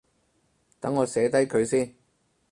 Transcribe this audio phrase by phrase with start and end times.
[0.79, 1.93] 等我寫低佢先